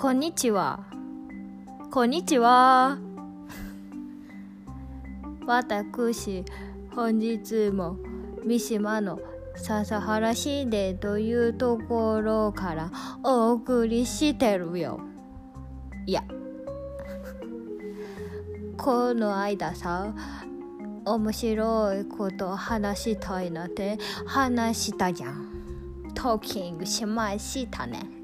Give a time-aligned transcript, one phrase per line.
[0.00, 0.78] こんにちは。
[1.90, 2.98] こんにちは。
[5.44, 6.44] 私、
[6.94, 7.96] 本日も
[8.44, 9.18] 三島の
[9.56, 12.92] 笹原市でというところから
[13.24, 15.00] お送りしてるよ。
[16.06, 16.22] いや、
[18.76, 20.14] この間さ、
[21.06, 26.12] 面白いこと話したいなって話したじゃん。
[26.14, 28.17] トーキングしましたね。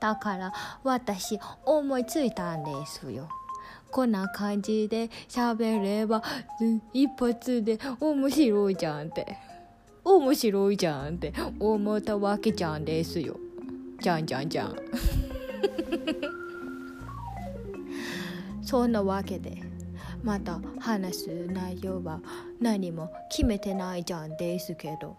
[0.00, 3.28] だから私思いついたんですよ。
[3.90, 6.22] こんな感じで喋れば
[6.92, 9.36] 一発で面白いじゃんって
[10.04, 13.36] 面白いじゃんって思ったわけじゃんですよ。
[14.00, 14.76] じゃんじゃんじゃん。
[18.62, 19.62] そんなわけで
[20.22, 22.20] また話す内容は
[22.60, 25.16] 何も決めてないじゃんですけど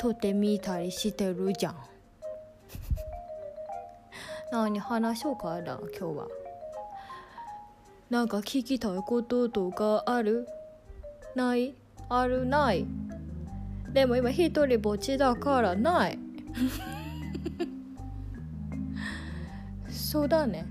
[0.00, 1.76] 撮ってみたりしてるじゃん。
[4.50, 6.28] 何話そうかな今日は。
[8.10, 10.48] なんか聞きたいこととかある？
[11.34, 11.74] ない？
[12.08, 12.86] あるない？
[13.92, 16.18] でも今一人ぼっちだからない。
[19.90, 20.66] そうだね。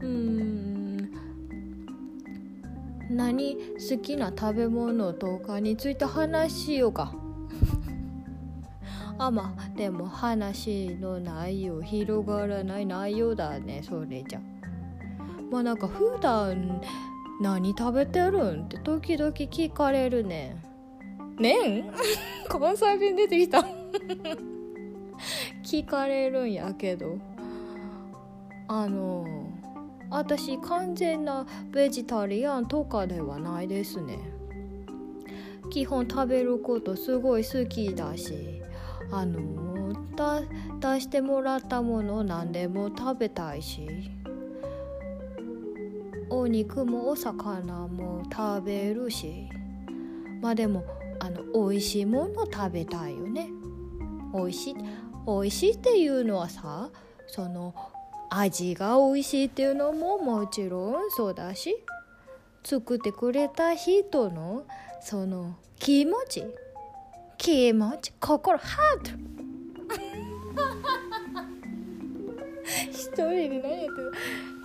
[0.00, 1.12] うん。
[3.10, 3.56] 何？
[3.74, 7.14] 好きな食べ物とかについて話しようか。
[9.18, 14.40] あまあでも話の内容広がらない内容だねそれじゃ。
[15.50, 16.80] まあなんか普段
[17.40, 20.56] 何食べてるんって時々聞かれるね。
[21.38, 21.90] ねん？
[22.48, 23.64] 関西弁出てきた。
[25.62, 27.18] 聞かれるんやけど。
[28.66, 29.26] あの
[30.10, 34.18] 私完全なベジタリアンとかではないですね。
[35.70, 38.63] 基本食べることすごい好きだし。
[39.10, 39.74] あの
[40.80, 44.10] 出してもらったもの何でも食べたいし。
[46.30, 49.48] お肉もお魚も食べるし。
[50.40, 50.84] まあでも
[51.20, 53.48] あの美味しいもの食べたいよね。
[54.34, 54.74] 美味しい
[55.26, 56.90] 美味しいっていうのはさ
[57.26, 57.74] その
[58.30, 61.76] 味が美味しいっていうのももちろんそうだし。
[62.64, 64.64] 作ってくれた人の
[65.02, 66.44] その気持ち。
[67.36, 69.10] 気持ち心ハート。
[72.90, 74.12] 一人で何やってる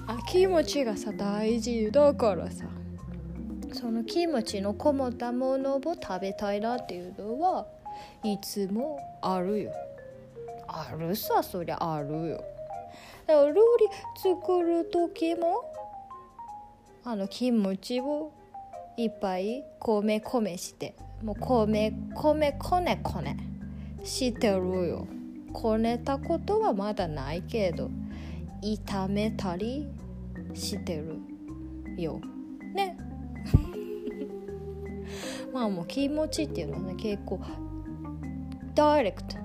[0.07, 2.65] あ気持ちがさ大事だからさ。
[3.71, 7.67] その気持ちのこもったものを食べたいなっていうのは
[8.23, 9.71] いつもあるよ。
[10.67, 12.43] あるさそりゃあるよ。
[13.27, 13.61] だから料理
[14.15, 15.63] 作る時も
[17.03, 18.31] あの気持ちを
[18.97, 20.95] いっぱい米米して。
[21.23, 23.37] もう米米こねこね。
[24.03, 25.07] してるよ。
[25.51, 27.89] こねたことはまだないけど
[28.61, 29.87] 炒めたり
[30.53, 31.19] してる
[32.01, 32.21] よ。
[32.73, 32.97] ね。
[35.51, 37.39] まあもう気持ちっていうのはね結構
[38.75, 39.37] ダイレクト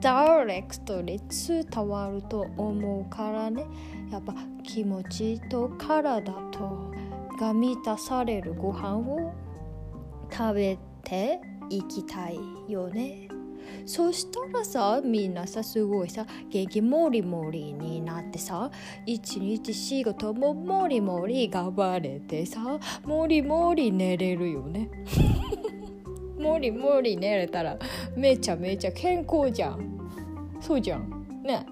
[0.00, 3.64] ダイレクトに伝わると思うからね。
[4.10, 6.92] やっぱ気持ちと体と
[7.40, 9.34] が満たされるご飯を
[10.30, 11.40] 食べてて
[11.70, 13.28] いきたいよね。
[13.84, 18.70] そしたらさみんなさすごいさ元気もりもりになってさ
[19.04, 24.90] 一日仕事ももりもり頑張れてさもりもり寝れるよね。
[26.38, 27.78] もりもり寝れたら
[28.16, 30.10] めちゃめちゃ健康じゃん。
[30.60, 31.26] そうじゃん。
[31.44, 31.64] ね。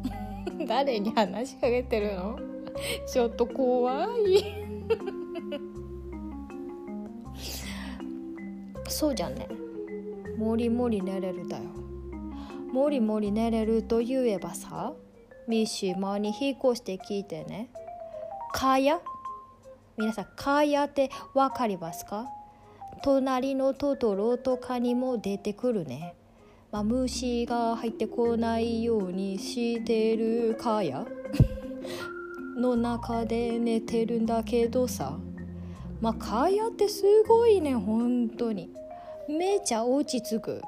[0.66, 2.38] 誰に話しかけてるの？
[3.10, 4.44] ちょっと怖い。
[8.88, 9.48] そうじゃね。
[10.36, 11.64] もりもり寝れるだよ。
[12.72, 14.92] もりもり寝れると言えばさ
[15.48, 17.70] 三島に引っ越してきてね。
[18.52, 19.00] かや
[19.96, 22.26] 皆さんかやって分かりますか？
[23.02, 26.14] 隣のトトロとかにも出てくるね、
[26.72, 31.06] まあ、虫が入ってこないようにしてるかや
[32.58, 35.18] の中で寝てるんだけどさ。
[36.00, 38.70] まあかやってすごいね本当に。
[39.28, 40.62] めちゃ落ち着く。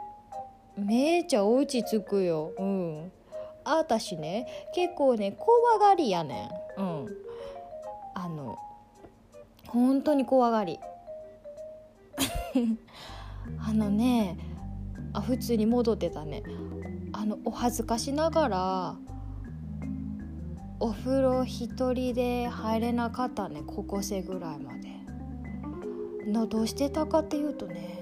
[0.77, 2.53] めちゃ落ち着くよ。
[2.59, 3.13] うん。
[3.65, 6.81] あたしね結構ね怖がりやねん。
[6.81, 7.07] うん。
[8.15, 8.57] あの
[9.67, 10.79] 本当に怖がり。
[13.61, 14.37] あのね
[15.13, 16.43] あ普通に戻ってたね。
[17.13, 18.97] あのお恥ずかしながら
[20.81, 24.98] お風呂一人で入れなかったね高校生ぐらいまで。
[26.27, 27.99] のどうしてたかっていうとね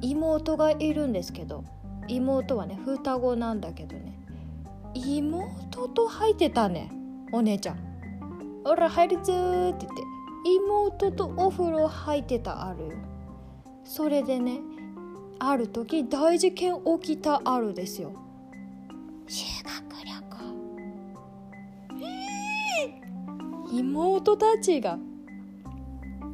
[0.00, 1.64] 妹がいるんですけど
[2.08, 4.18] 妹はね双子なんだけどね
[4.94, 6.90] 妹と入ってたね
[7.32, 7.78] お姉ちゃん
[8.64, 9.86] 「おら入るぞ」って言って
[10.44, 12.96] 妹とお風呂入ってたある。
[13.86, 14.60] それでね
[15.38, 18.12] ある時大事件起きたあるですよ。
[19.28, 19.72] 修学
[20.04, 20.12] 旅
[23.70, 24.98] 行、妹たちが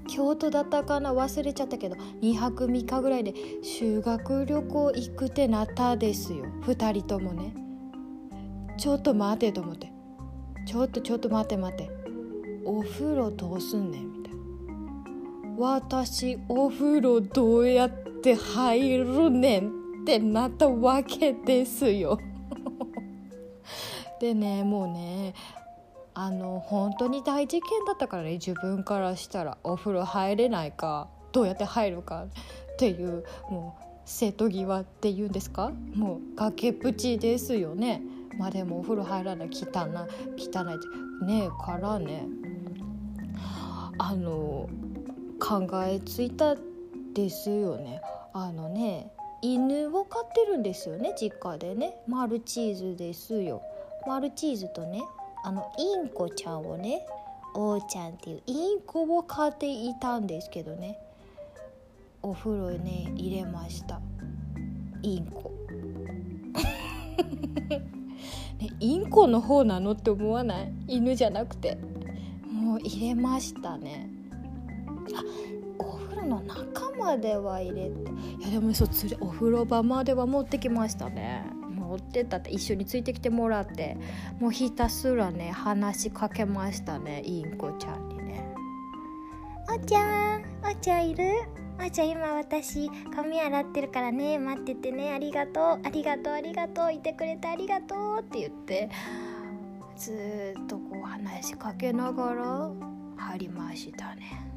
[0.08, 1.14] 京都だったかな？
[1.14, 6.44] 忘れちゃったけど2泊3日ぐらいで修学旅行行くってなったですよ。
[6.62, 7.54] 2人ともね。
[8.78, 9.92] ちょっと待てと思って。
[10.66, 11.90] ちょっとちょっと待て待て。
[12.64, 14.40] お風呂どうすんねんみたいな。
[15.58, 17.90] 私お風呂どうやっ
[18.22, 19.70] て入るねんっ
[20.04, 22.18] てなったわけですよ。
[24.20, 25.34] でねもうね
[26.14, 35.72] あの本当に大事件だったからね自分からしたらお風呂入れないかどうやって入るかっていうもう瀬戸際っていうんですか？
[35.94, 38.02] もう崖っぷちですよね。
[38.36, 39.62] まあでもお風呂入らない汚い
[40.36, 41.24] 汚いって。
[41.24, 42.26] ねえからね。
[43.98, 44.68] あの
[45.38, 46.56] 考えついた
[47.14, 48.02] ですよね。
[48.32, 51.96] あのね犬を飼ってるんですよね実家でね。
[52.08, 53.62] マルチーズですよ。
[54.06, 55.02] マルチーズとね
[55.44, 57.04] あのインコちゃんをね
[57.54, 60.98] おーちゃんっていうインコを飼っていたんですけどね。
[62.22, 64.00] お風呂ね入れました。
[65.02, 65.52] インコ。
[68.58, 70.72] ね、インコの方なのって思わない？
[70.86, 71.76] 犬じゃなくて。
[72.50, 74.08] もう入れましたね。
[75.14, 75.22] あ
[75.78, 78.10] お風呂の中までは入れて
[78.40, 81.44] いやでもそうつれお風呂場までは持ってきましたね。
[81.92, 83.98] 持ってったって一緒についてきてもらって
[84.40, 88.54] もうひたすらね話しかけましたねインコちゃんにね
[89.68, 91.24] 「おちゃんおちゃんいる？
[91.78, 95.12] あちゃん今私髪洗ってるからね待っててね。
[95.12, 95.80] ありがとう。
[95.82, 96.92] ありがとうありがとう。
[96.92, 98.88] いてくれてありがとうって言って
[99.96, 102.70] ずっとこう話しかけながら
[103.16, 104.51] 入りましたね。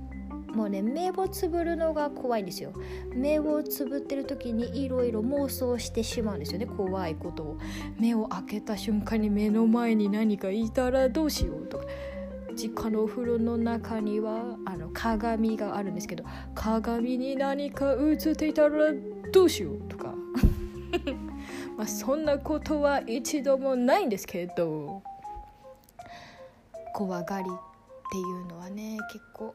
[0.55, 2.73] もうね目をつぶるのが怖いんですよ。
[3.13, 6.65] 目をつぶってる時にいろいろ妄想してしまうんですよね。
[6.65, 7.57] 怖いことを。
[7.99, 11.85] 目を開けた瞬間に目の前に何かいたらどうしようとか。
[12.55, 16.23] 実家のお風呂の中にはあの鏡があるんですけど
[16.53, 18.93] 鏡に何か映っていたら
[19.33, 20.13] どうしようとか。
[21.75, 25.03] まあそんなことは一度もないんですけど。
[26.95, 29.53] 怖がりっていうのはね結構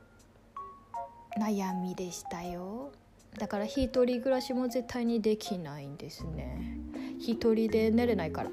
[1.38, 2.92] 悩みでしたよ。
[3.38, 6.78] だから一人暮らしも絶対にできないんですね。
[7.18, 8.50] 一人で寝れないから。
[8.50, 8.52] う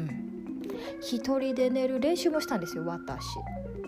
[0.00, 0.62] ん。
[1.00, 3.24] 一人で寝る練習もしたんですよ私。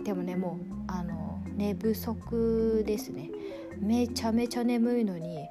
[0.04, 3.30] でもねもうあの寝不足ですね。
[3.78, 5.48] めちゃめちゃ眠いのに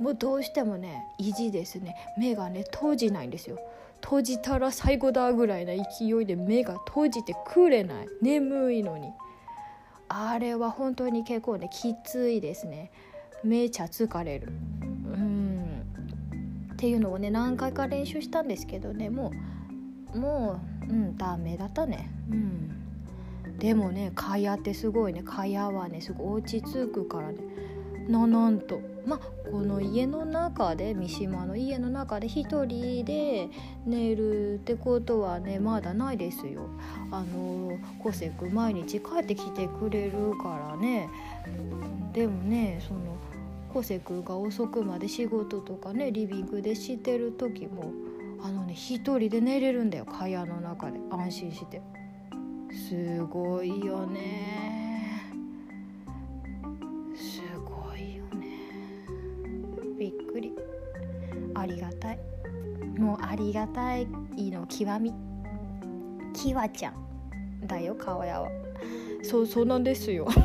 [0.00, 1.94] もうどうしてもね意地ですね。
[2.18, 3.58] 目がね閉じないんですよ。
[4.00, 8.08] 閉じたら最後だぐらいな勢いで目が閉じてくれない。
[8.22, 9.12] 眠いのに
[10.08, 12.90] あれは本当に結構ねきついですね。
[13.44, 14.48] めちゃ疲れる。
[14.82, 15.82] うん。
[16.72, 19.10] っていうのをね何回か練習したんですけどね。
[19.10, 19.32] も
[20.14, 22.10] うもううんダメだったね。
[22.30, 23.58] うん。
[23.58, 25.22] でもね蚊帳ってすごいね。
[25.22, 27.38] 蚊帳はねすごい落ち着くからね。
[28.08, 28.80] ななんと。
[29.08, 29.18] まあ
[29.50, 33.48] この家の中で三島の家の中で一人で
[33.86, 36.68] 寝るってことはねまだないですよ。
[37.10, 41.08] あの昴生君毎日帰ってきてくれるからね。
[42.12, 43.16] でもねその
[43.72, 47.92] 昴生君が遅くまで仕事とかねリビングでしてる時も
[48.44, 50.98] あのね一人で寝れるんだよ蚊帳の中で。
[51.10, 51.80] 安心して。
[52.70, 54.77] すごいよね。
[63.08, 65.14] もうありがたいの極み
[66.34, 68.50] キワちゃんだよ川屋は。
[69.22, 70.28] そうそうなんですよ。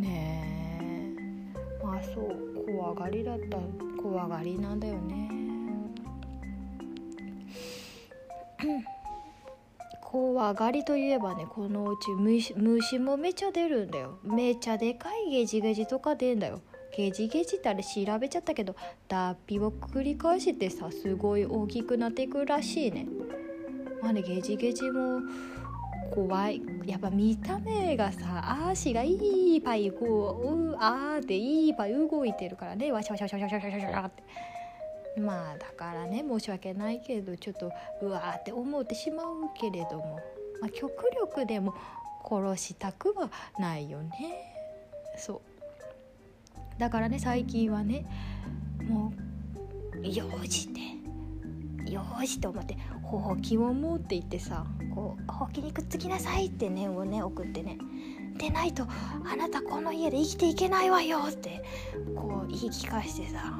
[0.00, 1.84] ねえ。
[1.84, 3.58] まあそう怖がりだった
[4.02, 5.30] 怖がりなんだよね。
[10.00, 14.20] 怖がりといえばねこのうち虫虫もめちゃ出るんだよ。
[14.22, 16.62] めちゃでかいゲジゲジとか出んだよ。
[16.96, 18.74] ゲジゲジってあれ調べちゃったけど
[19.06, 23.06] 脱皮を繰り返してさすごい大きくなっていくらしいね。
[24.02, 25.20] まあねゲジゲジも
[26.14, 26.62] 怖い。
[26.86, 32.90] やっぱ見た目がさ足がいっぱいこううあーっていっぱい動いてるからね。
[32.92, 34.22] わしゃわしゃわしゃわしゃわしゃって。
[35.20, 37.72] まあだからね申し訳ないけどちょっと
[38.02, 39.26] うわーって思ってしまう
[39.58, 40.20] けれども、
[40.60, 41.74] まあ、極力でも
[42.28, 44.10] 殺したくはないよね。
[45.18, 45.55] そう。
[46.78, 48.06] だからね最近はね
[48.88, 49.12] も
[50.02, 57.78] う用事でよしと思って「ほうきを持っていってさこうほうきにくっつきなさい」って念をね送ってね。
[58.38, 58.86] でないと
[59.24, 61.64] あなたこの家で生きていけないわよって
[62.14, 63.54] こう言い聞かしてさ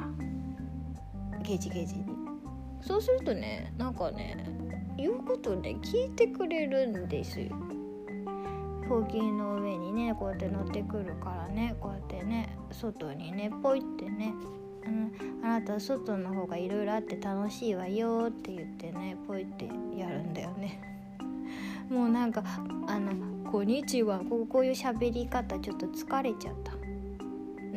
[1.42, 2.04] ゲジゲジに。
[2.82, 4.36] そうするとねなんかね
[4.96, 7.56] 言うことね聞いてくれるんですよ。
[8.88, 14.34] ほうきの上にねこうやって乗ってくるからねこうやってね外にねポイってね
[14.86, 15.12] うん、
[15.44, 19.64] あなた外の方がいろいろあって楽しいわよって言ってねポイって
[19.96, 20.80] やるんだよね。
[21.90, 22.44] もうなんか
[22.86, 23.12] あの
[23.50, 26.72] 「こんにちは」こうこういう喋り方ちょっと疲れちゃった。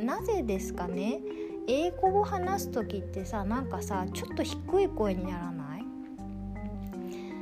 [0.04, 1.20] なぜですかね？
[1.68, 5.59] 英語を話す時ってさなんかさちょっと低い声にならない？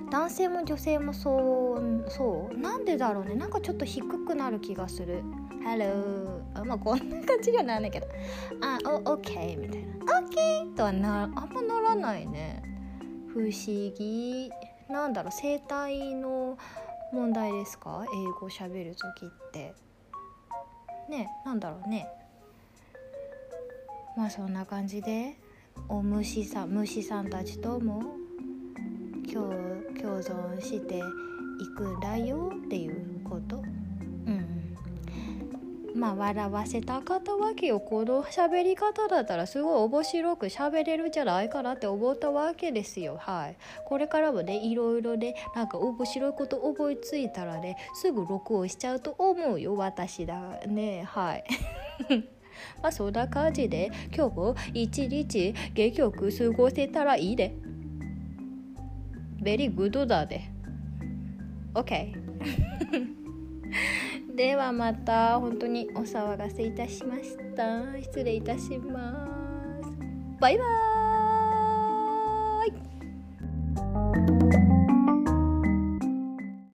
[0.10, 2.58] 男性も女性もそうそう？
[2.58, 3.36] なんでだろうね。
[3.36, 5.22] なんかちょっと低くなる気がする。
[5.64, 8.08] Hello あまあこんな感じにはなんだけど。
[8.62, 10.06] あお OK みたいな。
[10.22, 12.64] OK とはなあんまならないね。
[13.28, 13.52] 不思
[13.98, 14.50] 議。
[14.90, 15.32] なんだろう。
[15.34, 16.58] 生態の
[17.12, 18.06] 問題ですか？
[18.14, 19.74] 英語しゃべる時って。
[21.10, 22.08] ねなんだろうね。
[24.16, 25.38] まあそんな感じで。
[25.90, 28.16] お虫さん虫さんたちとも。
[29.32, 31.02] 共共存してい
[31.76, 33.62] くんだよっていうこと。
[35.98, 37.80] まあ笑わせたかったわけよ。
[37.80, 43.18] この喋り方だったらすごい面白く喋れるんじゃないかなって思ったわけですよ。
[43.20, 43.58] はい。
[43.86, 49.76] これからもねいろいろねなんか面白いこと思いついたらねすぐ録音しちゃうと思うよ。
[49.76, 51.04] 私だね。
[51.04, 51.44] はい。
[52.82, 57.56] まあそんな感じで今日も一日元気よく過ごせたらいいね
[59.42, 60.54] ベリーグッドだね
[61.74, 62.14] OK
[64.36, 67.84] ではまた本当にお騒がせいたしました。
[68.00, 69.90] 失礼いたします。
[70.40, 70.87] バイバーイ